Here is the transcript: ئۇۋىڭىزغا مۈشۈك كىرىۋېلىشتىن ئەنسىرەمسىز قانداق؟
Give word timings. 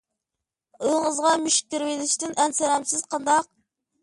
ئۇۋىڭىزغا 0.85 1.33
مۈشۈك 1.43 1.67
كىرىۋېلىشتىن 1.75 2.35
ئەنسىرەمسىز 2.41 3.05
قانداق؟ 3.15 3.53